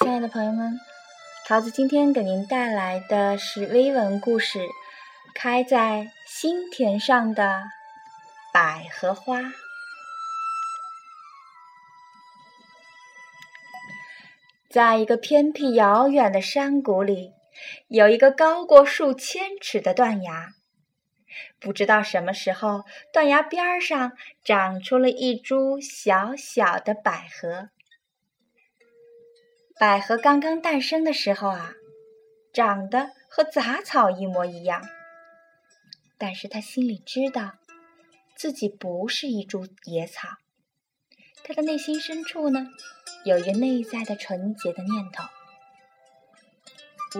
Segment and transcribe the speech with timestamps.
[0.00, 0.78] 亲爱的朋友们，
[1.44, 4.60] 桃子今天给您带来的是微文故事
[5.34, 7.64] 《开在心田上的
[8.52, 9.40] 百合花》。
[14.70, 17.32] 在一个偏僻遥远的山谷里，
[17.88, 20.50] 有一个高过数千尺的断崖。
[21.58, 24.12] 不知道什么时候，断崖边上
[24.44, 27.70] 长出了一株小小的百合。
[29.78, 31.72] 百合刚刚诞生的时候啊，
[32.52, 34.82] 长得和杂草一模一样。
[36.18, 37.52] 但是他心里知道，
[38.34, 40.30] 自己不是一株野草。
[41.44, 42.66] 他的内心深处呢，
[43.24, 45.22] 有一个内在的纯洁的念头：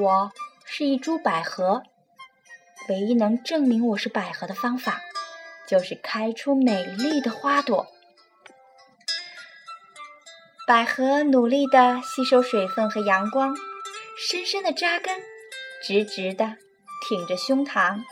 [0.00, 0.32] 我
[0.64, 1.84] 是一株百合。
[2.88, 5.00] 唯一能证明我是百合的方法，
[5.68, 7.86] 就是开出美丽的花朵。
[10.68, 13.56] 百合努力地吸收水分和阳光，
[14.18, 15.18] 深深地扎根，
[15.82, 16.44] 直直地
[17.08, 18.02] 挺着胸膛。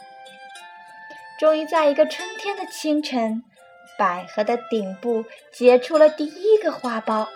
[1.39, 3.43] 终于在一个春天的清晨，
[3.99, 7.29] 百合的顶部结出了第一个花苞。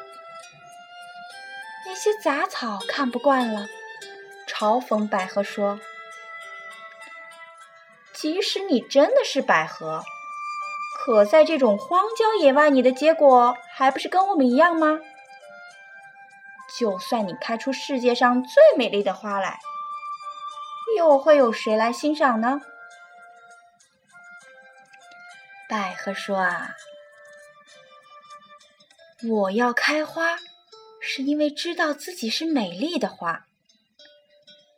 [1.84, 3.66] 那些杂草看不惯了，
[4.48, 5.78] 嘲讽百合说
[8.14, 10.02] ：“即使你真的是百合，
[11.04, 14.98] 可在这种荒郊野外，你的结果还不是跟我们一样吗？”
[16.80, 19.58] 就算你开出世界上最美丽的花来，
[20.96, 22.58] 又会有谁来欣赏呢？
[25.68, 26.70] 百合说：“啊，
[29.28, 30.38] 我要开花，
[31.02, 33.44] 是因为知道自己是美丽的花。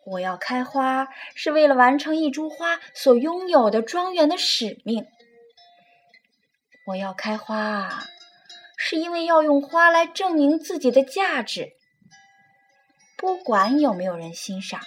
[0.05, 1.06] 我要开花，
[1.37, 5.06] 是为了完成一株花所拥有的庄园的使命。
[6.88, 8.03] 我要开花，
[8.76, 11.75] 是因为要用花来证明自己的价值。”
[13.22, 14.81] 不管有没有人欣赏，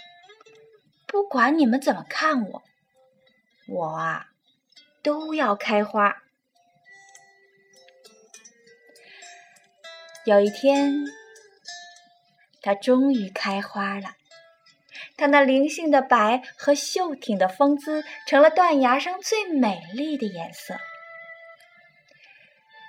[1.07, 2.63] 不管你们怎么看我，
[3.65, 4.27] 我啊
[5.01, 6.21] 都要开花。
[10.25, 11.05] 有一天，
[12.61, 14.17] 它终于开花了，
[15.15, 20.77] 它那灵性的白和秀挺的风姿，成了断崖上最美丽的颜色。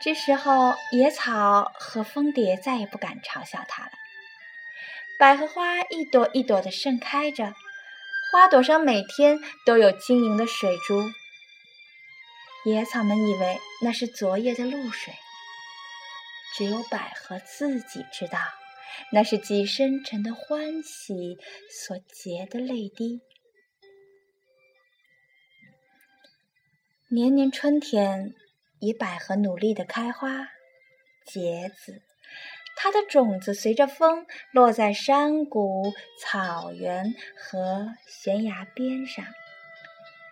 [0.03, 3.93] 这时候，野草和蜂蝶再也不敢嘲笑它了。
[5.19, 7.55] 百合花一朵一朵的盛开着，
[8.31, 11.09] 花朵上每天都有晶莹的水珠。
[12.67, 15.15] 野草们以为那是昨夜的露水，
[16.55, 18.39] 只有百合自己知道，
[19.11, 21.39] 那是极深沉的欢喜
[21.71, 23.23] 所结的泪滴。
[27.09, 28.35] 年年春天，
[28.81, 30.49] 以百合努力的开花
[31.25, 32.03] 结籽。
[32.77, 39.25] 它的种子随着风落在山谷、草原和悬崖边上，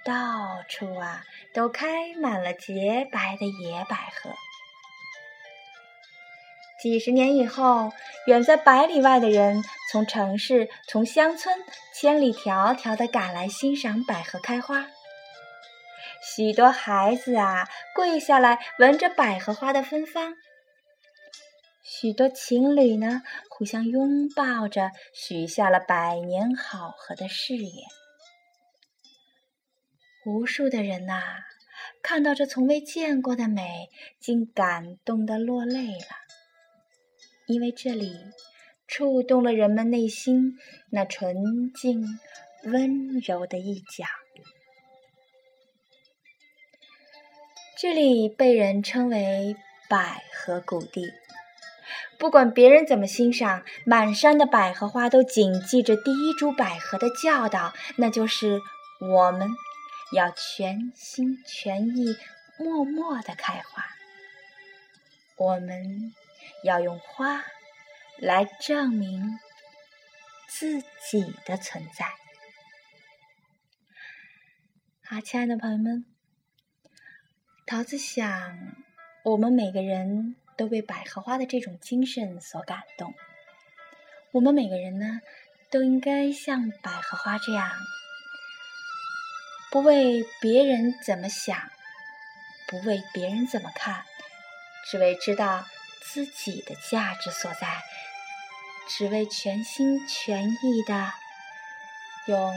[0.04, 1.24] 到处啊
[1.54, 4.30] 都开满了洁白的野百合。
[6.82, 7.90] 几十年以后，
[8.26, 14.84] 远在百里外的人从城市、从乡村千里迢迢的赶来欣赏百合开花。
[16.36, 20.36] 许多孩子啊跪下来闻着百合花的芬芳。
[22.04, 27.88] 许多情侣呢，互相拥抱着，许下了百年好合的誓言。
[30.26, 31.22] 无数的人呐，
[32.02, 33.88] 看到这从未见过的美，
[34.20, 36.06] 竟感动的落泪了。
[37.46, 38.14] 因为这里
[38.86, 40.58] 触动了人们内心
[40.90, 42.04] 那纯净、
[42.64, 44.04] 温柔的一角。
[47.78, 49.56] 这里被人称为
[49.88, 51.10] 百合谷地。
[52.24, 58.62] 不管别人怎么欣赏，满山的百合花都谨记着第一株百合的教导，那就是
[58.98, 59.50] 我们
[60.10, 62.16] 要全心全意、
[62.58, 63.84] 默默的开花。
[65.36, 66.14] 我们
[66.62, 67.44] 要用花
[68.16, 69.38] 来证明
[70.48, 72.06] 自己的存在。
[75.04, 76.06] 好，亲爱的朋友们，
[77.66, 78.58] 桃子想，
[79.24, 80.36] 我们每个人。
[80.56, 83.14] 都被百合花的这种精神所感动。
[84.32, 85.20] 我们每个人呢，
[85.70, 87.70] 都应该像百合花这样，
[89.70, 91.70] 不为别人怎么想，
[92.66, 94.04] 不为别人怎么看，
[94.86, 95.64] 只为知道
[96.02, 97.82] 自己的价值所在，
[98.88, 101.12] 只为全心全意的
[102.26, 102.52] 用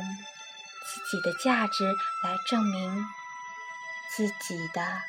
[0.86, 3.06] 自己的价值来证明
[4.16, 5.02] 自己的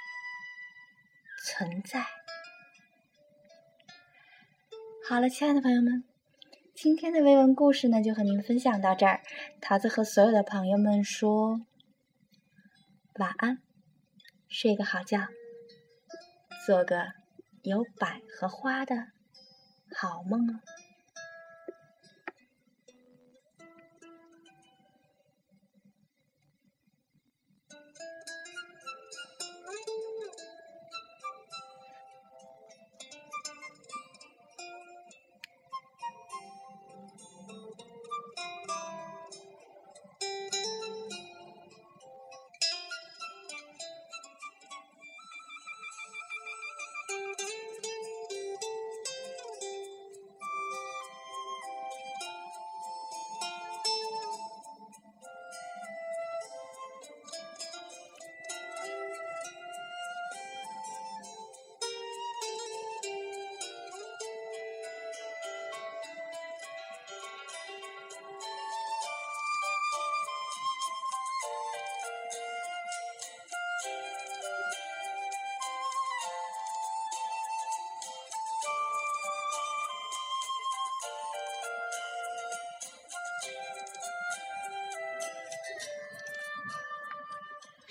[1.44, 2.04] 存在。
[5.08, 6.04] 好了，亲爱的朋友们，
[6.74, 9.22] 今天的微文故事呢，就和您分享到这儿。
[9.58, 11.62] 桃子和所有的朋友们说
[13.14, 13.62] 晚安，
[14.50, 15.20] 睡个好觉，
[16.66, 17.06] 做个
[17.62, 18.96] 有百合花的
[19.96, 20.60] 好梦哦。